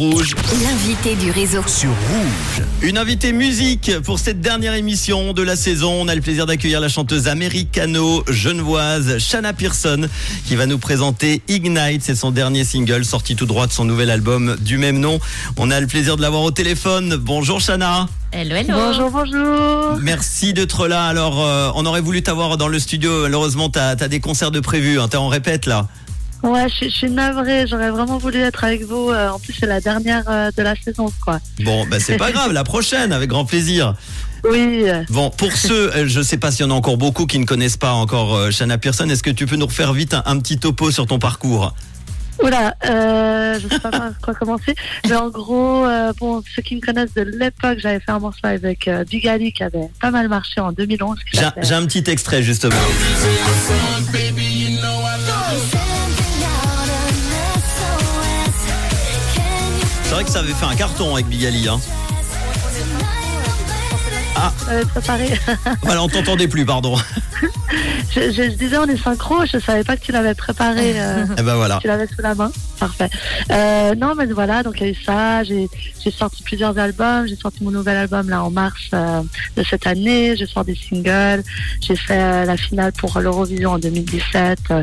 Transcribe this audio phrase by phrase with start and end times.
[0.00, 0.34] Rouge.
[0.62, 1.60] L'invité du réseau.
[1.66, 2.64] Sur Rouge.
[2.80, 5.92] Une invitée musique pour cette dernière émission de la saison.
[5.92, 10.08] On a le plaisir d'accueillir la chanteuse américano-genevoise Shanna Pearson
[10.46, 12.02] qui va nous présenter Ignite.
[12.02, 15.20] C'est son dernier single sorti tout droit de son nouvel album du même nom.
[15.58, 17.16] On a le plaisir de l'avoir au téléphone.
[17.16, 18.08] Bonjour Shanna.
[18.32, 18.72] Hello, hello.
[18.72, 19.98] Bonjour, bonjour.
[20.00, 21.04] Merci d'être là.
[21.08, 23.24] Alors, euh, on aurait voulu t'avoir dans le studio.
[23.24, 24.98] Malheureusement, t'as as des concerts de prévus.
[24.98, 25.08] Hein.
[25.08, 25.88] T'es en répète là.
[26.42, 27.66] Ouais, je, suis- je suis navrée.
[27.66, 29.10] J'aurais vraiment voulu être avec vous.
[29.10, 31.38] Euh, en plus, c'est la dernière euh, de la saison, quoi.
[31.64, 32.52] Bon, bah c'est pas grave.
[32.52, 33.94] La prochaine, avec grand plaisir.
[34.44, 34.84] Oui.
[35.10, 37.44] Bon, pour ceux, euh, je sais pas s'il y en a encore beaucoup qui ne
[37.44, 40.38] connaissent pas encore euh, Shanna Pearson, est-ce que tu peux nous refaire vite un, un
[40.38, 41.74] petit topo sur ton parcours?
[42.42, 44.74] Oula, euh, je sais pas par quoi commencer.
[45.06, 48.40] Mais en gros, euh, bon, ceux qui me connaissent de l'époque, j'avais fait un morceau
[48.44, 51.18] avec euh, Big Ali qui avait pas mal marché en 2011.
[51.18, 52.74] qui J'ai s'appelait- j'ai un petit extrait justement.
[60.20, 61.66] Vrai que ça avait fait un carton avec Bigali.
[61.66, 61.80] Hein.
[64.68, 65.30] Euh, préparé.
[65.82, 66.96] Voilà, on t'entendait plus, pardon.
[68.14, 69.44] je, je- je disais, on est synchro.
[69.46, 70.94] Je savais pas que tu l'avais préparé.
[71.00, 71.78] euh, Et ben voilà.
[71.80, 72.50] tu l'avais sous la main.
[72.78, 73.10] Parfait.
[73.50, 75.44] Euh, non, mais voilà, donc il y a eu ça.
[75.44, 75.68] J'ai
[76.10, 77.26] sorti plusieurs albums.
[77.26, 79.20] J'ai sorti mon nouvel album là en mars euh,
[79.56, 80.34] de cette année.
[80.36, 81.42] J'ai sorti des singles.
[81.80, 84.58] J'ai fait euh, la finale pour l'Eurovision en 2017.
[84.70, 84.82] euh,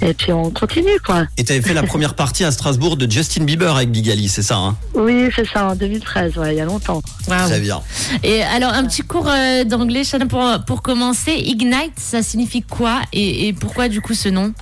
[0.00, 1.26] et puis on continue, quoi.
[1.36, 4.56] Et t'avais fait la première partie à Strasbourg de Justin Bieber avec Bigali, c'est ça
[4.56, 4.76] hein?
[4.94, 7.02] Oui, c'est ça, en 2013, ouais, il y a longtemps.
[7.28, 7.48] Waouh.
[7.48, 7.80] Très bien.
[8.22, 11.32] Et alors, un petit cours euh, d'anglais, Shannon, pour, pour commencer.
[11.32, 14.52] Ignite, ça signifie quoi et, pourquoi du coup ce nom?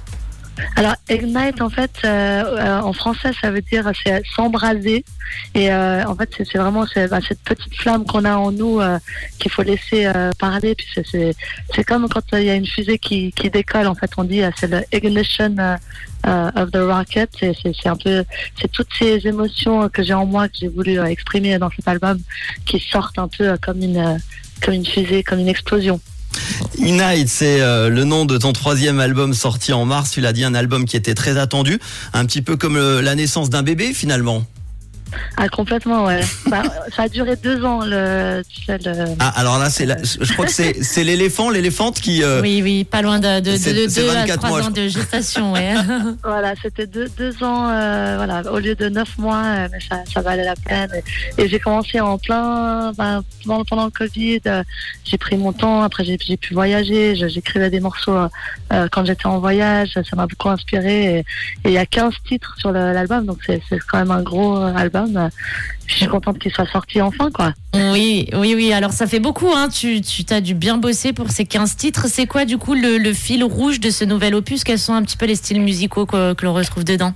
[0.77, 5.05] Alors, Ignite, en fait, euh, euh, en français, ça veut dire c'est s'embraser.
[5.55, 8.81] Et euh, en fait, c'est vraiment bah, cette petite flamme qu'on a en nous
[9.39, 10.75] qu'il faut laisser parler.
[10.75, 13.87] Puis c'est- comme quand il y a une fusée qui, décolle.
[13.87, 15.57] En fait, on dit c'est le ignition
[16.27, 17.31] of the rocket.
[17.41, 18.25] C'est un peu
[18.61, 22.19] c'est toutes ces émotions que j'ai en moi que j'ai voulu exprimer dans cet album
[22.67, 24.21] qui sortent un peu comme une
[24.61, 26.01] comme une fusée, comme une explosion.
[26.79, 30.11] Ignite, c'est euh, le nom de ton troisième album sorti en mars.
[30.11, 31.79] Tu l'as dit, un album qui était très attendu,
[32.13, 34.45] un petit peu comme euh, la naissance d'un bébé finalement.
[35.37, 36.21] Ah, complètement, ouais.
[36.51, 36.63] Bah,
[36.97, 40.33] ça a duré deux ans, le, tu sais, le, Ah, alors là, c'est, la- je
[40.33, 42.23] crois que c'est, c'est l'éléphant, l'éléphante qui.
[42.23, 44.89] euh, Oui, oui, pas loin de, de, de, deux à 24 trois mois, ans de
[44.89, 45.53] gestation.
[45.53, 45.75] Ouais.
[46.25, 50.03] Voilà, c'était deux, deux ans, euh, voilà, au lieu de neuf mois, euh, mais ça,
[50.13, 50.91] ça valait la peine.
[51.39, 54.63] Et, et j'ai commencé en plein, ben, pendant, pendant le Covid, euh,
[55.05, 58.17] j'ai pris mon temps, après j'ai j'ai pu voyager, je- j'écrivais des morceaux
[58.73, 61.19] euh, quand j'étais en voyage, ça m'a beaucoup inspiré.
[61.19, 61.25] Et
[61.65, 64.57] il y a 15 titres sur le- l'album, donc c'est c'est quand même un gros
[64.59, 64.73] euh,
[65.05, 65.31] album.
[65.87, 67.53] Je suis contente qu'il soit sorti enfin, quoi.
[67.75, 68.73] oui, oui, oui.
[68.73, 69.51] Alors, ça fait beaucoup.
[69.55, 69.69] Hein.
[69.69, 72.07] Tu, tu t'as dû bien bosser pour ces 15 titres.
[72.09, 74.65] C'est quoi, du coup, le, le fil rouge de ce nouvel opus?
[74.65, 77.13] Quels sont un petit peu les styles musicaux que, que l'on retrouve dedans?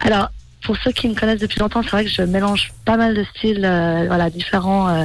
[0.00, 0.30] Alors,
[0.62, 3.24] pour ceux qui me connaissent depuis longtemps, c'est vrai que je mélange pas mal de
[3.36, 4.88] styles, euh, voilà, différents.
[4.88, 5.04] euh,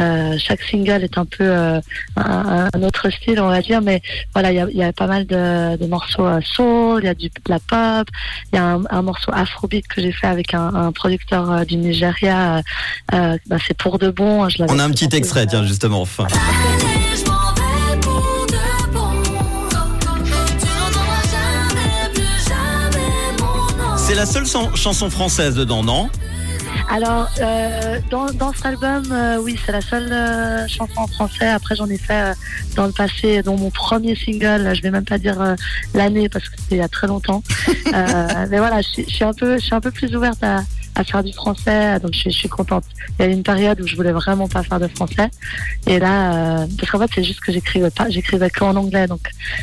[0.00, 1.80] euh, chaque single est un peu euh,
[2.16, 4.00] un, un autre style, on va dire, mais
[4.32, 7.14] voilà, il y y a pas mal de, de morceaux euh, soul, il y a
[7.14, 8.08] du de la pop,
[8.52, 11.76] il y a un, un morceau afrobeat que j'ai fait avec un, un producteur du
[11.76, 12.62] Nigeria.
[13.10, 13.36] bah,
[13.66, 14.48] c'est pour de bon.
[14.48, 16.26] je On a un petit extrait, tiens, justement, enfin.
[24.12, 26.10] C'est la seule chan- chanson française dedans, non?
[26.90, 31.48] Alors, euh, dans, dans cet album, euh, oui, c'est la seule euh, chanson en français.
[31.48, 32.34] Après, j'en ai fait
[32.76, 34.70] dans le passé, dont mon premier single.
[34.74, 35.56] Je vais même pas dire
[35.94, 37.42] l'année parce que c'était il y a très longtemps.
[37.86, 40.58] Mais voilà, je, suis- je suis un peu, je suis un peu plus ouverte à,
[40.94, 42.84] à faire du français, donc je, suis- je suis contente.
[43.18, 45.28] Il y a eu une période où je voulais vraiment pas faire de français,
[45.86, 49.20] et là, euh, parce qu'en fait, c'est juste que j'écrivais pas, j'écrivais qu'en anglais, donc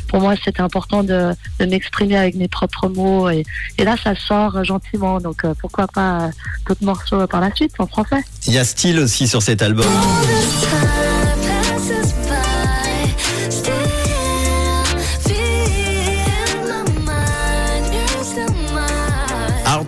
[0.08, 3.44] pour moi, c'était important de, de m'exprimer avec mes propres mots, et,
[3.78, 6.28] et là, ça sort gentiment, donc euh, pourquoi pas euh,
[6.68, 8.24] d'autres morceaux par la suite en français?
[8.48, 9.86] Il y a Style aussi sur cet album.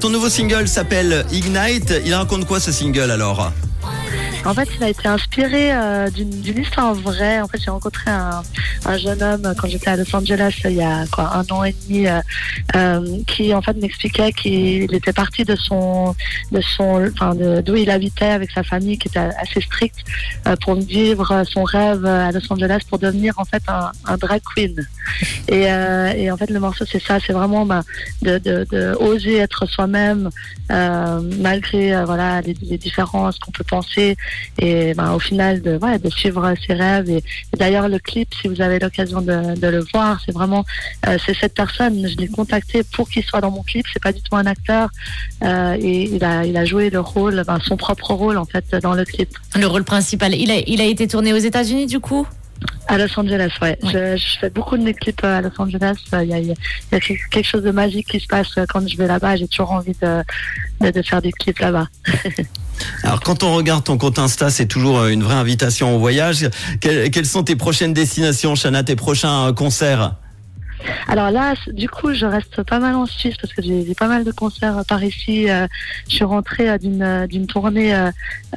[0.01, 1.93] Ton nouveau single s'appelle Ignite.
[2.03, 3.51] Il raconte quoi ce single alors?
[4.43, 7.41] En fait, il a été inspiré euh, d'une histoire vraie.
[7.41, 8.41] En fait, j'ai rencontré un,
[8.85, 11.75] un jeune homme quand j'étais à Los Angeles il y a quoi un an et
[11.87, 12.19] demi, euh,
[12.75, 16.15] euh, qui en fait m'expliquait qu'il était parti de son,
[16.51, 19.99] de son, enfin d'où il habitait avec sa famille, qui était assez stricte,
[20.47, 24.41] euh, pour vivre son rêve à Los Angeles pour devenir en fait un, un drag
[24.55, 24.75] queen.
[25.49, 27.83] Et, euh, et en fait, le morceau c'est ça, c'est vraiment bah,
[28.23, 30.29] de, de, de oser être soi-même
[30.71, 34.17] euh, malgré voilà les, les différences qu'on peut penser
[34.59, 37.09] et ben, au final de, ouais, de suivre ses rêves.
[37.09, 40.65] Et, et d'ailleurs, le clip, si vous avez l'occasion de, de le voir, c'est vraiment
[41.07, 42.07] euh, c'est cette personne.
[42.07, 43.85] Je l'ai contacté pour qu'il soit dans mon clip.
[43.91, 44.89] C'est pas du tout un acteur
[45.43, 48.75] euh, et il a, il a joué le rôle, ben, son propre rôle en fait
[48.75, 49.29] dans le clip.
[49.55, 50.33] Le rôle principal.
[50.35, 52.27] Il a, il a été tourné aux États-Unis du coup?
[52.87, 53.77] À Los Angeles, ouais.
[53.81, 53.91] Ouais.
[53.91, 55.95] Je, je fais beaucoup de mes clips euh, à Los Angeles.
[56.13, 56.99] Euh, Il y, a, il y
[57.31, 59.35] quelque chose de magique qui se passe euh, quand je vais là-bas.
[59.37, 60.21] J'ai toujours envie de,
[60.81, 61.87] de, de faire des clips là-bas.
[63.03, 66.49] Alors quand on regarde ton compte Insta, c'est toujours euh, une vraie invitation au voyage.
[66.79, 70.15] Quelles, sont tes prochaines destinations, Chana, tes prochains euh, concerts?
[71.07, 74.23] Alors là, du coup, je reste pas mal en Suisse parce que j'ai pas mal
[74.23, 75.49] de concerts par ici.
[75.49, 75.67] Euh,
[76.07, 77.93] je suis rentrée euh, d'une euh, d'une tournée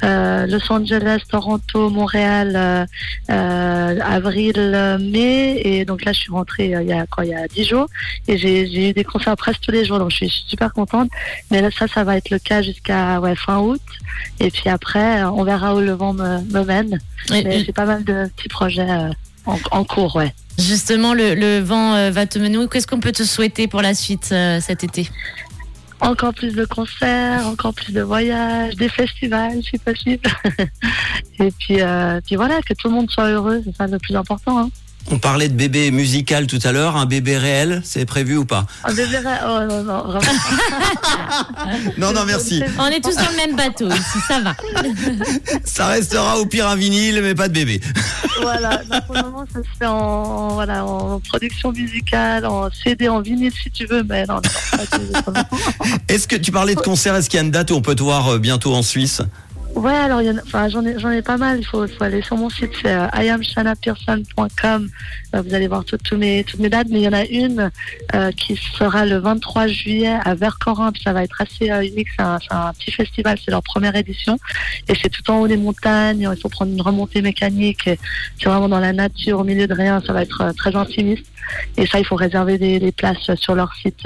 [0.01, 2.87] Los Angeles, Toronto, Montréal,
[3.27, 7.47] avril, mai, et donc là, je suis rentrée il y a quoi, il y a
[7.47, 7.87] dix jours,
[8.27, 11.09] et j'ai eu des concerts presque tous les jours, donc je suis, super contente.
[11.51, 13.81] Mais là, ça, ça va être le cas jusqu'à ouais, fin août,
[14.39, 16.99] et puis après, on verra où le vent me, me mène.
[17.29, 19.11] J'ai pas mal de petits projets
[19.45, 20.33] en, en cours, ouais.
[20.57, 22.57] Justement, le, le vent euh, va te mener.
[22.57, 22.67] où?
[22.67, 25.09] Qu'est-ce qu'on peut te souhaiter pour la suite euh, cet été?
[26.01, 30.29] Encore plus de concerts, encore plus de voyages, des festivals si possible.
[31.39, 34.15] Et puis, euh, puis voilà, que tout le monde soit heureux, c'est ça le plus
[34.15, 34.59] important.
[34.59, 34.69] Hein.
[35.11, 38.65] On parlait de bébé musical tout à l'heure, un bébé réel, c'est prévu ou pas
[38.83, 39.39] On devrait...
[39.45, 40.25] Oh non, non, vraiment.
[41.97, 42.63] Non, non, merci.
[42.79, 44.55] On est tous dans le même bateau ici, ça va.
[45.63, 47.81] Ça restera au pire un vinyle, mais pas de bébé.
[48.41, 53.07] voilà, non, pour le moment, ça se fait en, voilà, en production musicale, en CD,
[53.07, 54.41] en vinyle si tu veux, mais non.
[56.07, 57.95] Est-ce que tu parlais de concert Est-ce qu'il y a une date où on peut
[57.95, 59.21] te voir euh, bientôt en Suisse?
[59.85, 60.19] Ouais, alors
[60.69, 61.59] j'en ai, j'en ai pas mal.
[61.59, 63.05] Il faut, aller sur mon site, c'est euh.
[63.13, 63.37] Euh,
[65.45, 67.69] vous allez voir toutes, mes, toutes mes dates, mais il y en a une
[68.15, 70.91] euh, qui sera le 23 juillet à Vercorin.
[70.91, 72.07] Puis ça va être assez euh, unique.
[72.17, 72.39] C'est un,
[72.73, 74.39] petit festival, c'est leur première édition,
[74.87, 76.27] et c'est tout en haut des montagnes.
[76.35, 77.83] Il faut prendre une remontée mécanique.
[77.85, 80.01] C'est vraiment dans la nature, au milieu de rien.
[80.07, 81.27] Ça va être très intimiste.
[81.77, 84.03] Et ça, il faut réserver des, des places sur leur site.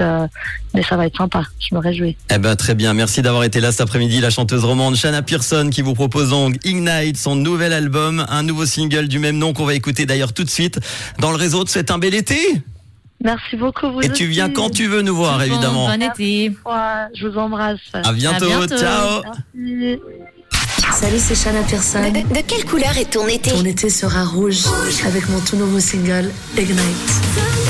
[0.74, 1.42] mais ça va être sympa.
[1.58, 2.18] Je me réjouis.
[2.30, 5.69] Eh ben très bien, merci d'avoir été là cet après-midi, la chanteuse romande Shanna Pearson
[5.70, 9.64] qui vous propose donc Ignite, son nouvel album, un nouveau single du même nom qu'on
[9.64, 10.78] va écouter d'ailleurs tout de suite
[11.18, 12.36] dans le réseau de C'est un bel été.
[13.22, 13.90] Merci beaucoup.
[13.92, 14.26] Vous Et tu aussi.
[14.26, 15.86] viens quand tu veux nous voir Bon, évidemment.
[15.88, 16.52] Bon été.
[17.14, 17.78] Je vous embrasse.
[17.92, 18.76] À bientôt, bientôt.
[18.78, 19.22] ciao.
[19.54, 20.00] Merci.
[20.92, 22.00] Salut, c'est Shana Pearson.
[22.02, 23.50] De, de quelle couleur est ton été?
[23.50, 24.64] Ton été sera rouge
[25.06, 27.69] avec mon tout nouveau single Ignite.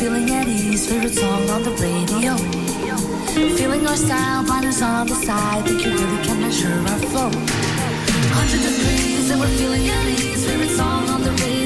[0.00, 0.88] Feeling at ease.
[0.88, 2.34] Favorite song on the radio.
[3.58, 5.66] Feeling our style, blinders on the side.
[5.66, 7.30] Think you really can measure our flow.
[8.38, 10.46] Hundred degrees and we're feeling at ease.
[10.46, 11.59] Favorite song on the radio.